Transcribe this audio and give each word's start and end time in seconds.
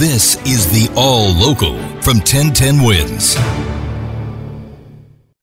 This 0.00 0.36
is 0.46 0.66
the 0.72 0.90
All 0.96 1.34
Local 1.34 1.76
from 2.00 2.20
1010 2.20 2.82
Wins. 2.82 3.36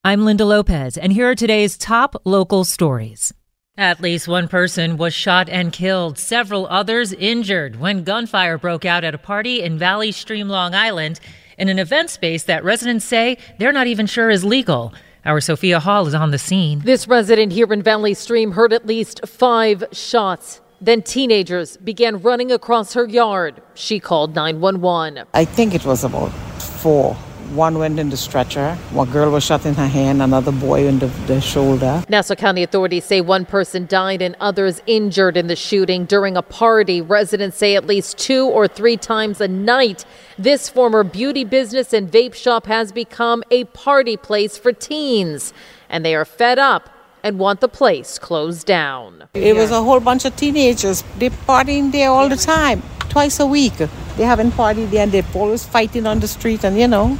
I'm 0.03 0.25
Linda 0.25 0.45
Lopez, 0.45 0.97
and 0.97 1.13
here 1.13 1.29
are 1.29 1.35
today's 1.35 1.77
top 1.77 2.15
local 2.25 2.63
stories. 2.63 3.31
At 3.77 4.01
least 4.01 4.27
one 4.27 4.47
person 4.47 4.97
was 4.97 5.13
shot 5.13 5.47
and 5.47 5.71
killed, 5.71 6.17
several 6.17 6.65
others 6.71 7.13
injured 7.13 7.79
when 7.79 8.03
gunfire 8.03 8.57
broke 8.57 8.83
out 8.83 9.03
at 9.03 9.13
a 9.13 9.19
party 9.19 9.61
in 9.61 9.77
Valley 9.77 10.11
Stream, 10.11 10.49
Long 10.49 10.73
Island, 10.73 11.19
in 11.59 11.69
an 11.69 11.77
event 11.77 12.09
space 12.09 12.41
that 12.45 12.63
residents 12.63 13.05
say 13.05 13.37
they're 13.59 13.71
not 13.71 13.85
even 13.85 14.07
sure 14.07 14.31
is 14.31 14.43
legal. 14.43 14.91
Our 15.23 15.39
Sophia 15.39 15.79
Hall 15.79 16.07
is 16.07 16.15
on 16.15 16.31
the 16.31 16.39
scene. 16.39 16.79
This 16.79 17.07
resident 17.07 17.51
here 17.51 17.71
in 17.71 17.83
Valley 17.83 18.15
Stream 18.15 18.53
heard 18.53 18.73
at 18.73 18.87
least 18.87 19.21
five 19.27 19.83
shots. 19.91 20.61
Then 20.79 21.01
teenagers 21.01 21.75
began 21.77 22.21
running 22.21 22.51
across 22.51 22.93
her 22.93 23.07
yard. 23.07 23.61
She 23.73 23.99
called 23.99 24.35
911. 24.35 25.25
I 25.33 25.43
think 25.43 25.73
it 25.73 25.85
was 25.85 26.03
about 26.03 26.29
four. 26.29 27.15
One 27.55 27.79
went 27.79 27.97
in 27.97 28.09
the 28.09 28.17
stretcher. 28.17 28.75
One 28.91 29.09
girl 29.09 29.31
was 29.31 29.43
shot 29.43 29.65
in 29.65 29.73
her 29.73 29.87
hand, 29.87 30.21
another 30.21 30.51
boy 30.51 30.85
in 30.85 30.99
the, 30.99 31.07
the 31.25 31.41
shoulder. 31.41 32.03
Nassau 32.09 32.35
County 32.35 32.61
authorities 32.61 33.05
say 33.05 33.21
one 33.21 33.45
person 33.45 33.87
died 33.87 34.21
and 34.21 34.35
others 34.39 34.81
injured 34.85 35.37
in 35.37 35.47
the 35.47 35.55
shooting 35.55 36.05
during 36.05 36.37
a 36.37 36.41
party. 36.41 37.01
Residents 37.01 37.57
say 37.57 37.75
at 37.75 37.87
least 37.87 38.17
two 38.17 38.45
or 38.45 38.67
three 38.67 38.97
times 38.97 39.39
a 39.41 39.47
night. 39.47 40.05
This 40.37 40.69
former 40.69 41.03
beauty 41.03 41.45
business 41.45 41.93
and 41.93 42.11
vape 42.11 42.35
shop 42.35 42.67
has 42.67 42.91
become 42.91 43.43
a 43.49 43.63
party 43.63 44.17
place 44.17 44.57
for 44.57 44.73
teens, 44.73 45.53
and 45.89 46.05
they 46.05 46.13
are 46.15 46.25
fed 46.25 46.59
up 46.59 46.89
and 47.27 47.37
want 47.37 47.59
the 47.59 47.67
place 47.67 48.17
closed 48.17 48.65
down. 48.65 49.27
It 49.33 49.53
was 49.55 49.69
a 49.69 49.83
whole 49.83 49.99
bunch 49.99 50.23
of 50.23 50.35
teenagers. 50.37 51.03
They 51.17 51.29
partying 51.29 51.91
there 51.91 52.09
all 52.09 52.29
the 52.29 52.37
time, 52.37 52.81
twice 53.09 53.39
a 53.41 53.45
week. 53.45 53.77
They 54.15 54.23
haven't 54.23 54.51
partied 54.51 54.91
there 54.91 55.03
and 55.03 55.11
they're 55.11 55.25
always 55.35 55.65
fighting 55.65 56.07
on 56.07 56.21
the 56.21 56.27
street. 56.27 56.63
And 56.63 56.79
you 56.79 56.87
know, 56.87 57.19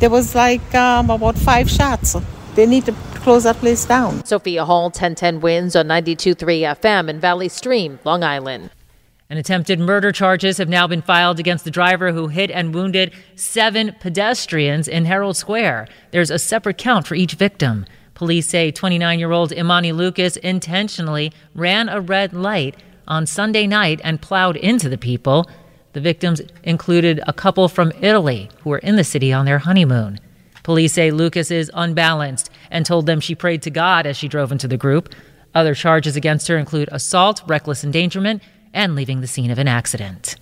there 0.00 0.10
was 0.10 0.34
like 0.34 0.74
um, 0.74 1.08
about 1.08 1.38
five 1.38 1.70
shots. 1.70 2.14
They 2.54 2.66
need 2.66 2.84
to 2.86 2.92
close 3.24 3.44
that 3.44 3.56
place 3.56 3.86
down. 3.86 4.24
Sophia 4.26 4.66
Hall, 4.66 4.84
1010 4.84 5.40
wins 5.40 5.74
on 5.74 5.86
92.3 5.86 6.36
FM 6.76 7.08
in 7.08 7.20
Valley 7.20 7.48
Stream, 7.48 7.98
Long 8.04 8.22
Island. 8.22 8.70
And 9.30 9.38
attempted 9.38 9.78
murder 9.78 10.12
charges 10.12 10.58
have 10.58 10.68
now 10.68 10.86
been 10.86 11.02
filed 11.02 11.38
against 11.38 11.64
the 11.64 11.70
driver 11.70 12.12
who 12.12 12.28
hit 12.28 12.50
and 12.50 12.74
wounded 12.74 13.12
seven 13.34 13.94
pedestrians 14.00 14.88
in 14.88 15.04
Herald 15.04 15.36
Square. 15.36 15.88
There's 16.10 16.30
a 16.30 16.38
separate 16.38 16.78
count 16.78 17.06
for 17.06 17.14
each 17.14 17.34
victim. 17.34 17.84
Police 18.18 18.48
say 18.48 18.72
29 18.72 19.20
year 19.20 19.30
old 19.30 19.52
Imani 19.52 19.92
Lucas 19.92 20.36
intentionally 20.38 21.32
ran 21.54 21.88
a 21.88 22.00
red 22.00 22.32
light 22.32 22.74
on 23.06 23.26
Sunday 23.26 23.64
night 23.64 24.00
and 24.02 24.20
plowed 24.20 24.56
into 24.56 24.88
the 24.88 24.98
people. 24.98 25.48
The 25.92 26.00
victims 26.00 26.40
included 26.64 27.20
a 27.28 27.32
couple 27.32 27.68
from 27.68 27.92
Italy 28.00 28.50
who 28.62 28.70
were 28.70 28.78
in 28.78 28.96
the 28.96 29.04
city 29.04 29.32
on 29.32 29.44
their 29.46 29.60
honeymoon. 29.60 30.18
Police 30.64 30.94
say 30.94 31.12
Lucas 31.12 31.52
is 31.52 31.70
unbalanced 31.72 32.50
and 32.72 32.84
told 32.84 33.06
them 33.06 33.20
she 33.20 33.36
prayed 33.36 33.62
to 33.62 33.70
God 33.70 34.04
as 34.04 34.16
she 34.16 34.26
drove 34.26 34.50
into 34.50 34.66
the 34.66 34.76
group. 34.76 35.14
Other 35.54 35.76
charges 35.76 36.16
against 36.16 36.48
her 36.48 36.58
include 36.58 36.88
assault, 36.90 37.44
reckless 37.46 37.84
endangerment, 37.84 38.42
and 38.74 38.96
leaving 38.96 39.20
the 39.20 39.28
scene 39.28 39.52
of 39.52 39.60
an 39.60 39.68
accident. 39.68 40.34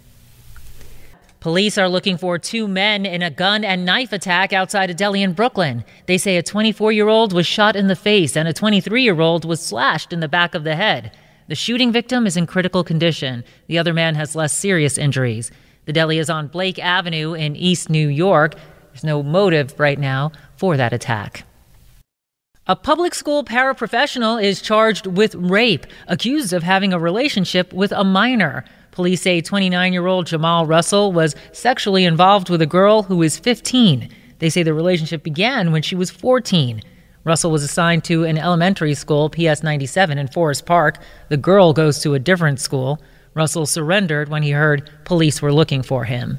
Police 1.41 1.77
are 1.79 1.89
looking 1.89 2.17
for 2.17 2.39
two 2.39 2.67
men 2.67 3.05
in 3.05 3.23
a 3.23 3.31
gun 3.31 3.63
and 3.65 3.85
knife 3.85 4.13
attack 4.13 4.53
outside 4.53 4.91
a 4.91 4.95
deli 4.95 5.23
in 5.23 5.33
Brooklyn. 5.33 5.85
They 6.07 6.19
say 6.19 6.37
a 6.37 6.43
24 6.43 6.93
year 6.93 7.09
old 7.09 7.33
was 7.33 7.47
shot 7.47 7.77
in 7.77 7.89
the 7.89 7.97
face 7.97 8.37
and 8.37 8.49
a 8.49 8.53
23 8.53 9.03
year 9.03 9.21
old 9.21 9.45
was 9.45 9.61
slashed 9.61 10.13
in 10.13 10.21
the 10.21 10.29
back 10.29 10.55
of 10.55 10.65
the 10.65 10.77
head. 10.77 11.13
The 11.49 11.55
shooting 11.55 11.93
victim 11.93 12.27
is 12.27 12.37
in 12.37 12.47
critical 12.47 12.83
condition. 12.83 13.45
The 13.69 13.79
other 13.79 13.95
man 13.95 14.15
has 14.17 14.35
less 14.35 14.53
serious 14.53 14.99
injuries. 14.99 15.51
The 15.85 15.93
deli 15.93 16.19
is 16.19 16.29
on 16.31 16.49
Blake 16.49 16.79
Avenue 16.81 17.35
in 17.35 17.55
East 17.55 17.89
New 17.91 18.09
York. 18.09 18.55
There's 18.93 19.05
no 19.05 19.23
motive 19.23 19.79
right 19.79 19.99
now 19.99 20.33
for 20.57 20.77
that 20.77 20.93
attack. 20.93 21.45
A 22.67 22.75
public 22.75 23.15
school 23.15 23.45
paraprofessional 23.45 24.43
is 24.43 24.61
charged 24.61 25.07
with 25.07 25.37
rape, 25.37 25.87
accused 26.09 26.53
of 26.53 26.65
having 26.65 26.93
a 26.93 26.99
relationship 26.99 27.73
with 27.73 27.93
a 27.93 28.03
minor. 28.03 28.65
Police 28.97 29.21
say 29.21 29.43
29 29.43 29.93
year 29.93 30.07
old 30.07 30.27
Jamal 30.27 30.65
Russell 30.65 31.13
was 31.13 31.37
sexually 31.53 32.07
involved 32.07 32.49
with 32.49 32.63
a 32.63 32.67
girl 32.67 33.03
who 33.03 33.23
is 33.23 33.39
15. 33.39 34.09
They 34.39 34.49
say 34.49 34.63
the 34.63 34.73
relationship 34.73 35.23
began 35.23 35.71
when 35.71 35.83
she 35.83 35.95
was 35.95 36.11
14. 36.11 36.81
Russell 37.23 37.51
was 37.51 37.63
assigned 37.63 38.05
to 38.05 38.25
an 38.25 38.39
elementary 38.39 38.95
school, 38.95 39.29
PS 39.29 39.63
97, 39.63 40.17
in 40.17 40.29
Forest 40.29 40.65
Park. 40.65 40.97
The 41.29 41.37
girl 41.37 41.75
goes 41.75 41.99
to 41.99 42.15
a 42.15 42.19
different 42.19 42.59
school. 42.59 42.99
Russell 43.35 43.67
surrendered 43.67 44.31
when 44.31 44.43
he 44.43 44.53
heard 44.53 44.91
police 45.05 45.43
were 45.43 45.53
looking 45.53 45.83
for 45.83 46.05
him. 46.05 46.39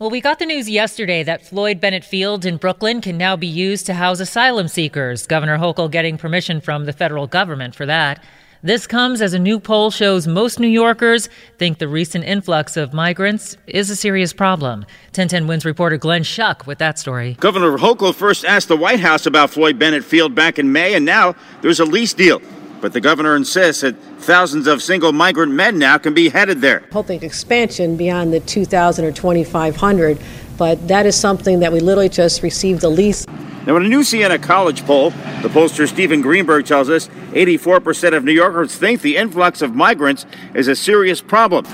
Well, 0.00 0.10
we 0.10 0.20
got 0.20 0.40
the 0.40 0.46
news 0.46 0.68
yesterday 0.68 1.22
that 1.22 1.46
Floyd 1.46 1.80
Bennett 1.80 2.04
Field 2.04 2.44
in 2.44 2.56
Brooklyn 2.56 3.02
can 3.02 3.16
now 3.16 3.36
be 3.36 3.46
used 3.46 3.86
to 3.86 3.94
house 3.94 4.18
asylum 4.18 4.66
seekers. 4.66 5.28
Governor 5.28 5.58
Hochul 5.58 5.92
getting 5.92 6.18
permission 6.18 6.60
from 6.60 6.86
the 6.86 6.92
federal 6.92 7.28
government 7.28 7.76
for 7.76 7.86
that. 7.86 8.20
This 8.64 8.86
comes 8.86 9.20
as 9.20 9.34
a 9.34 9.38
new 9.38 9.60
poll 9.60 9.90
shows 9.90 10.26
most 10.26 10.58
New 10.58 10.66
Yorkers 10.66 11.28
think 11.58 11.76
the 11.76 11.86
recent 11.86 12.24
influx 12.24 12.78
of 12.78 12.94
migrants 12.94 13.58
is 13.66 13.90
a 13.90 13.94
serious 13.94 14.32
problem. 14.32 14.86
1010 15.08 15.46
Wins 15.46 15.66
reporter 15.66 15.98
Glenn 15.98 16.22
Schuck 16.22 16.66
with 16.66 16.78
that 16.78 16.98
story. 16.98 17.36
Governor 17.40 17.76
Hochul 17.76 18.14
first 18.14 18.42
asked 18.42 18.68
the 18.68 18.76
White 18.78 19.00
House 19.00 19.26
about 19.26 19.50
Floyd 19.50 19.78
Bennett 19.78 20.02
Field 20.02 20.34
back 20.34 20.58
in 20.58 20.72
May, 20.72 20.94
and 20.94 21.04
now 21.04 21.34
there's 21.60 21.78
a 21.78 21.84
lease 21.84 22.14
deal. 22.14 22.40
But 22.80 22.94
the 22.94 23.02
governor 23.02 23.36
insists 23.36 23.82
that 23.82 23.98
thousands 24.20 24.66
of 24.66 24.82
single 24.82 25.12
migrant 25.12 25.52
men 25.52 25.78
now 25.78 25.98
can 25.98 26.14
be 26.14 26.30
headed 26.30 26.62
there. 26.62 26.84
Hoping 26.90 27.22
expansion 27.22 27.98
beyond 27.98 28.32
the 28.32 28.40
2,000 28.40 29.04
or 29.04 29.12
2,500, 29.12 30.18
but 30.56 30.88
that 30.88 31.04
is 31.04 31.14
something 31.14 31.60
that 31.60 31.70
we 31.70 31.80
literally 31.80 32.08
just 32.08 32.42
received 32.42 32.82
a 32.82 32.88
lease. 32.88 33.26
Now, 33.66 33.76
in 33.76 33.86
a 33.86 33.88
new 33.88 34.04
Siena 34.04 34.38
College 34.38 34.84
poll, 34.84 35.10
the 35.10 35.48
pollster 35.48 35.88
Steven 35.88 36.20
Greenberg 36.20 36.66
tells 36.66 36.90
us 36.90 37.08
84% 37.32 38.14
of 38.14 38.22
New 38.22 38.32
Yorkers 38.32 38.76
think 38.76 39.00
the 39.00 39.16
influx 39.16 39.62
of 39.62 39.74
migrants 39.74 40.26
is 40.54 40.68
a 40.68 40.76
serious 40.76 41.22
problem. 41.22 41.64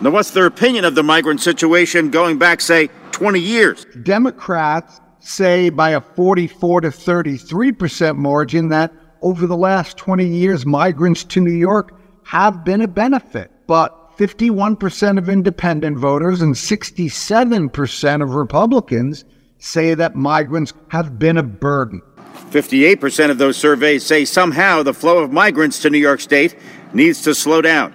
Now, 0.00 0.10
what's 0.10 0.30
their 0.30 0.46
opinion 0.46 0.86
of 0.86 0.94
the 0.94 1.02
migrant 1.02 1.42
situation 1.42 2.10
going 2.10 2.38
back, 2.38 2.62
say, 2.62 2.88
20 3.12 3.40
years? 3.40 3.86
Democrats 4.02 5.00
say 5.20 5.68
by 5.68 5.90
a 5.90 6.00
44 6.00 6.82
to 6.82 6.88
33% 6.88 8.16
margin 8.16 8.68
that 8.70 8.92
over 9.20 9.46
the 9.46 9.56
last 9.56 9.98
20 9.98 10.26
years, 10.26 10.64
migrants 10.64 11.24
to 11.24 11.40
New 11.40 11.50
York 11.50 11.98
have 12.24 12.64
been 12.64 12.80
a 12.80 12.88
benefit. 12.88 13.50
But 13.66 14.16
51% 14.16 15.18
of 15.18 15.28
independent 15.28 15.98
voters 15.98 16.40
and 16.40 16.54
67% 16.54 18.22
of 18.22 18.34
Republicans 18.34 19.24
say 19.64 19.94
that 19.94 20.14
migrants 20.14 20.72
have 20.88 21.18
been 21.18 21.38
a 21.38 21.42
burden. 21.42 22.02
58% 22.50 23.30
of 23.30 23.38
those 23.38 23.56
surveys 23.56 24.04
say 24.04 24.24
somehow 24.24 24.82
the 24.82 24.94
flow 24.94 25.18
of 25.18 25.32
migrants 25.32 25.80
to 25.80 25.90
New 25.90 25.98
York 25.98 26.20
State 26.20 26.56
needs 26.92 27.22
to 27.22 27.34
slow 27.34 27.62
down. 27.62 27.94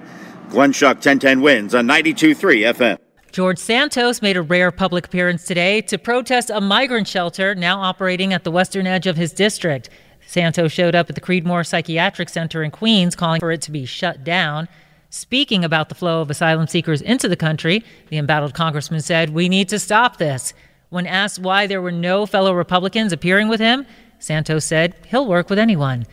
Glenn 0.49 0.71
Schuck, 0.71 0.95
1010 0.95 1.41
wins 1.41 1.75
on 1.75 1.85
92.3 1.87 2.73
FM. 2.73 2.97
George 3.31 3.59
Santos 3.59 4.21
made 4.23 4.35
a 4.35 4.41
rare 4.41 4.71
public 4.71 5.05
appearance 5.05 5.45
today 5.45 5.81
to 5.81 5.99
protest 5.99 6.49
a 6.49 6.59
migrant 6.59 7.07
shelter 7.07 7.53
now 7.53 7.79
operating 7.79 8.33
at 8.33 8.43
the 8.43 8.51
western 8.51 8.87
edge 8.87 9.05
of 9.05 9.15
his 9.15 9.31
district. 9.31 9.89
Santos 10.25 10.71
showed 10.71 10.95
up 10.95 11.09
at 11.09 11.15
the 11.15 11.21
Creedmoor 11.21 11.65
Psychiatric 11.65 12.29
Center 12.29 12.63
in 12.63 12.71
Queens 12.71 13.15
calling 13.15 13.39
for 13.39 13.51
it 13.51 13.61
to 13.61 13.71
be 13.71 13.85
shut 13.85 14.23
down. 14.23 14.67
Speaking 15.11 15.63
about 15.63 15.89
the 15.89 15.95
flow 15.95 16.21
of 16.21 16.29
asylum 16.29 16.67
seekers 16.67 17.01
into 17.01 17.27
the 17.27 17.35
country, 17.35 17.83
the 18.09 18.17
embattled 18.17 18.55
congressman 18.55 19.01
said, 19.01 19.29
We 19.29 19.47
need 19.47 19.69
to 19.69 19.79
stop 19.79 20.17
this. 20.17 20.53
When 20.89 21.05
asked 21.05 21.37
why 21.37 21.67
there 21.67 21.81
were 21.81 21.91
no 21.91 22.25
fellow 22.25 22.53
Republicans 22.53 23.13
appearing 23.13 23.47
with 23.47 23.59
him, 23.59 23.85
Santos 24.17 24.65
said 24.65 24.95
he'll 25.07 25.27
work 25.27 25.49
with 25.49 25.59
anyone. 25.59 26.05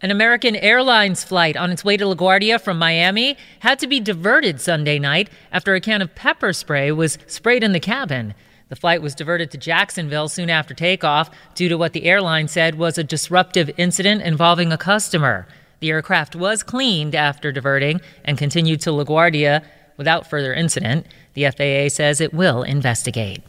An 0.00 0.10
American 0.10 0.56
Airlines 0.56 1.22
flight 1.22 1.56
on 1.56 1.70
its 1.70 1.84
way 1.84 1.96
to 1.98 2.06
LaGuardia 2.06 2.60
from 2.60 2.78
Miami 2.78 3.36
had 3.60 3.78
to 3.78 3.86
be 3.86 4.00
diverted 4.00 4.60
Sunday 4.60 4.98
night 4.98 5.28
after 5.52 5.74
a 5.74 5.80
can 5.80 6.02
of 6.02 6.14
pepper 6.14 6.52
spray 6.52 6.90
was 6.90 7.18
sprayed 7.26 7.62
in 7.62 7.72
the 7.72 7.78
cabin. 7.78 8.34
The 8.68 8.74
flight 8.76 9.02
was 9.02 9.14
diverted 9.14 9.50
to 9.50 9.58
Jacksonville 9.58 10.30
soon 10.30 10.48
after 10.48 10.72
takeoff 10.72 11.30
due 11.54 11.68
to 11.68 11.76
what 11.76 11.92
the 11.92 12.04
airline 12.04 12.48
said 12.48 12.76
was 12.76 12.96
a 12.96 13.04
disruptive 13.04 13.70
incident 13.76 14.22
involving 14.22 14.72
a 14.72 14.78
customer. 14.78 15.46
The 15.80 15.90
aircraft 15.90 16.34
was 16.34 16.62
cleaned 16.62 17.14
after 17.14 17.52
diverting 17.52 18.00
and 18.24 18.38
continued 18.38 18.80
to 18.80 18.90
LaGuardia 18.90 19.62
without 19.98 20.26
further 20.26 20.54
incident. 20.54 21.06
The 21.34 21.50
FAA 21.50 21.94
says 21.94 22.20
it 22.20 22.32
will 22.32 22.62
investigate. 22.62 23.42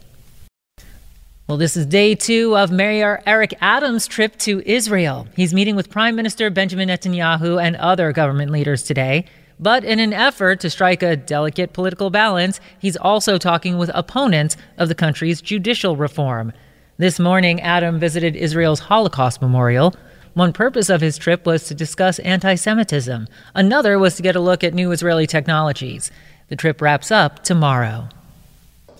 Well, 1.46 1.58
this 1.58 1.76
is 1.76 1.84
day 1.84 2.14
two 2.14 2.56
of 2.56 2.70
Mayor 2.70 3.22
Eric 3.26 3.52
Adams' 3.60 4.06
trip 4.06 4.38
to 4.38 4.62
Israel. 4.64 5.28
He's 5.36 5.52
meeting 5.52 5.76
with 5.76 5.90
Prime 5.90 6.16
Minister 6.16 6.48
Benjamin 6.48 6.88
Netanyahu 6.88 7.62
and 7.62 7.76
other 7.76 8.12
government 8.12 8.50
leaders 8.50 8.82
today. 8.82 9.26
But 9.60 9.84
in 9.84 10.00
an 10.00 10.14
effort 10.14 10.60
to 10.60 10.70
strike 10.70 11.02
a 11.02 11.16
delicate 11.16 11.74
political 11.74 12.08
balance, 12.08 12.60
he's 12.78 12.96
also 12.96 13.36
talking 13.36 13.76
with 13.76 13.90
opponents 13.92 14.56
of 14.78 14.88
the 14.88 14.94
country's 14.94 15.42
judicial 15.42 15.96
reform. 15.96 16.54
This 16.96 17.20
morning, 17.20 17.60
Adam 17.60 18.00
visited 18.00 18.36
Israel's 18.36 18.80
Holocaust 18.80 19.42
Memorial. 19.42 19.94
One 20.32 20.54
purpose 20.54 20.88
of 20.88 21.02
his 21.02 21.18
trip 21.18 21.44
was 21.44 21.64
to 21.64 21.74
discuss 21.74 22.18
anti 22.20 22.54
Semitism, 22.54 23.28
another 23.54 23.98
was 23.98 24.16
to 24.16 24.22
get 24.22 24.34
a 24.34 24.40
look 24.40 24.64
at 24.64 24.72
new 24.72 24.92
Israeli 24.92 25.26
technologies. 25.26 26.10
The 26.48 26.56
trip 26.56 26.80
wraps 26.80 27.10
up 27.10 27.44
tomorrow. 27.44 28.08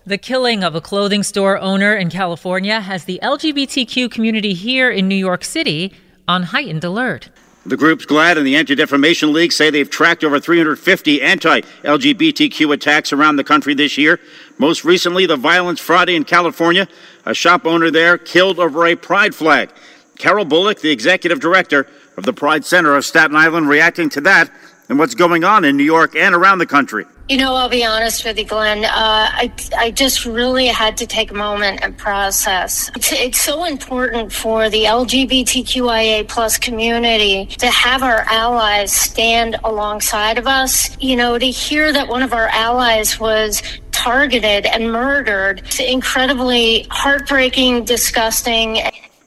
The 0.06 0.18
killing 0.18 0.62
of 0.62 0.74
a 0.74 0.82
clothing 0.82 1.22
store 1.22 1.58
owner 1.58 1.96
in 1.96 2.10
California 2.10 2.78
has 2.78 3.06
the 3.06 3.18
LGBTQ 3.22 4.10
community 4.10 4.52
here 4.52 4.90
in 4.90 5.08
New 5.08 5.14
York 5.14 5.42
City 5.42 5.94
on 6.28 6.42
heightened 6.42 6.84
alert. 6.84 7.30
The 7.64 7.78
groups 7.78 8.04
GLAAD 8.04 8.36
and 8.36 8.46
the 8.46 8.54
Anti 8.54 8.74
Defamation 8.74 9.32
League 9.32 9.50
say 9.50 9.70
they've 9.70 9.88
tracked 9.88 10.22
over 10.22 10.38
350 10.38 11.22
anti 11.22 11.62
LGBTQ 11.84 12.74
attacks 12.74 13.14
around 13.14 13.36
the 13.36 13.44
country 13.44 13.72
this 13.72 13.96
year. 13.96 14.20
Most 14.58 14.84
recently, 14.84 15.24
the 15.24 15.38
violence 15.38 15.80
Friday 15.80 16.16
in 16.16 16.24
California. 16.24 16.86
A 17.24 17.32
shop 17.32 17.64
owner 17.64 17.90
there 17.90 18.18
killed 18.18 18.58
over 18.58 18.84
a 18.84 18.96
pride 18.96 19.34
flag. 19.34 19.70
Carol 20.18 20.44
Bullock, 20.44 20.82
the 20.82 20.90
executive 20.90 21.40
director 21.40 21.86
of 22.18 22.24
the 22.24 22.34
Pride 22.34 22.66
Center 22.66 22.94
of 22.94 23.06
Staten 23.06 23.34
Island, 23.34 23.70
reacting 23.70 24.10
to 24.10 24.20
that 24.20 24.50
and 24.90 24.98
what's 24.98 25.14
going 25.14 25.44
on 25.44 25.64
in 25.64 25.78
New 25.78 25.84
York 25.84 26.14
and 26.14 26.34
around 26.34 26.58
the 26.58 26.66
country. 26.66 27.06
You 27.28 27.38
know, 27.38 27.54
I'll 27.54 27.70
be 27.70 27.86
honest 27.86 28.22
with 28.26 28.38
you, 28.38 28.44
Glenn. 28.44 28.84
Uh, 28.84 28.90
I, 28.92 29.50
I 29.78 29.90
just 29.92 30.26
really 30.26 30.66
had 30.66 30.98
to 30.98 31.06
take 31.06 31.30
a 31.30 31.34
moment 31.34 31.82
and 31.82 31.96
process. 31.96 32.90
It's, 32.94 33.12
it's 33.12 33.40
so 33.40 33.64
important 33.64 34.30
for 34.30 34.68
the 34.68 34.84
LGBTQIA 34.84 36.28
plus 36.28 36.58
community 36.58 37.46
to 37.46 37.70
have 37.70 38.02
our 38.02 38.26
allies 38.28 38.92
stand 38.92 39.56
alongside 39.64 40.36
of 40.36 40.46
us. 40.46 40.94
You 41.00 41.16
know, 41.16 41.38
to 41.38 41.46
hear 41.46 41.94
that 41.94 42.08
one 42.08 42.22
of 42.22 42.34
our 42.34 42.48
allies 42.48 43.18
was 43.18 43.62
targeted 43.90 44.66
and 44.66 44.92
murdered, 44.92 45.60
it's 45.64 45.80
incredibly 45.80 46.86
heartbreaking, 46.90 47.84
disgusting. 47.84 48.80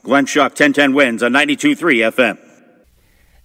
Glenn 0.04 0.28
Schuck, 0.28 0.52
1010 0.52 0.94
wins 0.94 1.24
on 1.24 1.32
92.3 1.34 2.12
FM. 2.12 2.47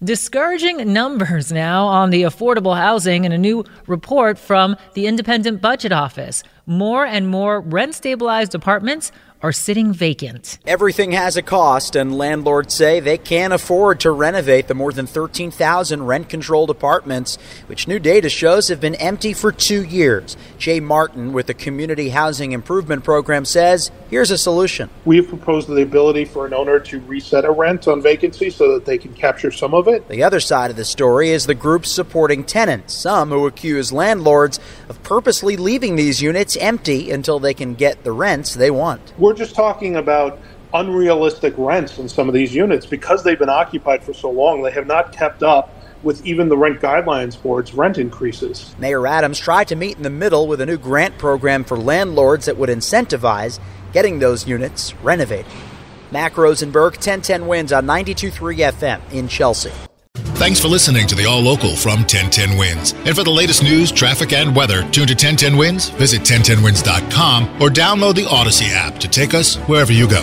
Discouraging 0.04 0.92
numbers 0.92 1.52
now 1.52 1.86
on 1.86 2.10
the 2.10 2.22
affordable 2.22 2.76
housing 2.76 3.24
in 3.24 3.30
a 3.30 3.38
new 3.38 3.64
report 3.86 4.36
from 4.36 4.76
the 4.94 5.06
Independent 5.06 5.62
Budget 5.62 5.92
Office. 5.92 6.42
More 6.66 7.06
and 7.06 7.28
more 7.28 7.60
rent 7.60 7.94
stabilized 7.94 8.52
apartments 8.52 9.12
are 9.42 9.52
sitting 9.52 9.92
vacant. 9.92 10.58
Everything 10.66 11.12
has 11.12 11.36
a 11.36 11.42
cost, 11.42 11.96
and 11.96 12.16
landlords 12.16 12.72
say 12.72 13.00
they 13.00 13.18
can't 13.18 13.52
afford 13.52 13.98
to 14.00 14.10
renovate 14.10 14.68
the 14.68 14.74
more 14.74 14.92
than 14.92 15.06
13,000 15.06 16.04
rent 16.04 16.28
controlled 16.28 16.70
apartments, 16.70 17.36
which 17.66 17.88
new 17.88 17.98
data 17.98 18.28
shows 18.28 18.68
have 18.68 18.80
been 18.80 18.94
empty 18.96 19.32
for 19.32 19.50
two 19.50 19.82
years. 19.82 20.36
Jay 20.58 20.78
Martin 20.78 21.32
with 21.32 21.48
the 21.48 21.54
Community 21.54 22.10
Housing 22.10 22.52
Improvement 22.52 23.02
Program 23.02 23.44
says 23.44 23.90
here's 24.10 24.30
a 24.30 24.38
solution. 24.38 24.88
We 25.04 25.16
have 25.16 25.28
proposed 25.28 25.68
the 25.68 25.82
ability 25.82 26.26
for 26.26 26.46
an 26.46 26.54
owner 26.54 26.78
to 26.78 27.00
reset 27.00 27.44
a 27.44 27.50
rent 27.50 27.88
on 27.88 28.00
vacancy 28.00 28.50
so 28.50 28.74
that 28.74 28.84
they 28.84 28.98
can 28.98 29.12
capture 29.12 29.50
some 29.50 29.74
of 29.74 29.88
it. 29.88 30.06
The 30.08 30.22
other 30.22 30.40
side 30.40 30.70
of 30.70 30.76
the 30.76 30.84
story 30.84 31.30
is 31.30 31.46
the 31.46 31.54
groups 31.54 31.90
supporting 31.90 32.44
tenants, 32.44 32.94
some 32.94 33.30
who 33.30 33.46
accuse 33.46 33.92
landlords 33.92 34.60
of 34.88 35.02
purposely 35.02 35.56
leaving 35.56 35.96
these 35.96 36.22
units 36.22 36.56
empty 36.58 37.10
until 37.10 37.40
they 37.40 37.54
can 37.54 37.74
get 37.74 38.04
the 38.04 38.12
rents 38.12 38.54
they 38.54 38.70
want. 38.70 39.12
We're 39.18 39.31
just 39.34 39.54
talking 39.54 39.96
about 39.96 40.38
unrealistic 40.74 41.54
rents 41.56 41.98
in 41.98 42.08
some 42.08 42.28
of 42.28 42.34
these 42.34 42.54
units 42.54 42.86
because 42.86 43.22
they've 43.22 43.38
been 43.38 43.48
occupied 43.48 44.02
for 44.02 44.14
so 44.14 44.30
long. 44.30 44.62
They 44.62 44.70
have 44.70 44.86
not 44.86 45.12
kept 45.12 45.42
up 45.42 45.70
with 46.02 46.24
even 46.26 46.48
the 46.48 46.56
rent 46.56 46.80
guidelines 46.80 47.40
board's 47.40 47.74
rent 47.74 47.98
increases. 47.98 48.74
Mayor 48.78 49.06
Adams 49.06 49.38
tried 49.38 49.68
to 49.68 49.76
meet 49.76 49.96
in 49.96 50.02
the 50.02 50.10
middle 50.10 50.46
with 50.48 50.60
a 50.60 50.66
new 50.66 50.78
grant 50.78 51.18
program 51.18 51.64
for 51.64 51.76
landlords 51.76 52.46
that 52.46 52.56
would 52.56 52.68
incentivize 52.70 53.60
getting 53.92 54.18
those 54.18 54.46
units 54.46 54.94
renovated. 54.96 55.52
Mac 56.10 56.36
Rosenberg, 56.36 56.94
1010 56.94 57.46
wins 57.46 57.72
on 57.72 57.86
92.3 57.86 58.72
FM 58.72 59.00
in 59.12 59.28
Chelsea. 59.28 59.72
Thanks 60.42 60.58
for 60.58 60.66
listening 60.66 61.06
to 61.06 61.14
the 61.14 61.24
All 61.24 61.38
Local 61.40 61.76
from 61.76 62.00
1010 62.00 62.58
Wins. 62.58 62.94
And 63.06 63.14
for 63.14 63.22
the 63.22 63.30
latest 63.30 63.62
news, 63.62 63.92
traffic, 63.92 64.32
and 64.32 64.56
weather, 64.56 64.80
tune 64.90 65.06
to 65.06 65.14
1010 65.14 65.56
Wins, 65.56 65.90
visit 65.90 66.22
1010wins.com, 66.22 67.62
or 67.62 67.68
download 67.68 68.16
the 68.16 68.24
Audacy 68.24 68.72
app 68.72 68.98
to 68.98 69.06
take 69.06 69.34
us 69.34 69.54
wherever 69.68 69.92
you 69.92 70.08
go. 70.08 70.20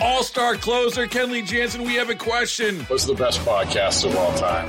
All 0.00 0.24
star 0.24 0.56
closer 0.56 1.06
Kenley 1.06 1.46
Jansen, 1.46 1.84
we 1.84 1.94
have 1.94 2.10
a 2.10 2.16
question. 2.16 2.80
What's 2.86 3.04
the 3.04 3.14
best 3.14 3.38
podcast 3.42 4.04
of 4.04 4.16
all 4.16 4.34
time? 4.36 4.68